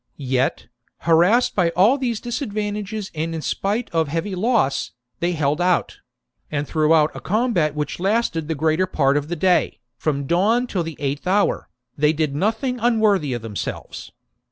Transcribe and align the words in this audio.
Yet, 0.17 0.65
harassed 1.01 1.53
by 1.53 1.69
all 1.75 1.95
these 1.99 2.19
disadvantages 2.19 3.11
and 3.13 3.35
in 3.35 3.41
,spite 3.43 3.87
of 3.91 4.07
heavy 4.07 4.33
loss, 4.33 4.93
they 5.19 5.33
held 5.33 5.61
out; 5.61 5.99
and 6.49 6.67
throughout 6.67 7.15
a 7.15 7.19
combat 7.21 7.75
which 7.75 7.99
lasted 7.99 8.47
the 8.47 8.55
greater 8.55 8.87
part 8.87 9.15
of 9.15 9.27
the 9.27 9.35
day, 9.35 9.77
from 9.97 10.25
dawn 10.25 10.65
till 10.65 10.81
the 10.81 10.97
eighth 10.97 11.27
hour, 11.27 11.69
they 11.99 12.13
did 12.13 12.33
nothing 12.35 12.79
unworthy 12.79 13.33
of 13.33 13.43
them 13.43 13.55
selves. 13.55 14.11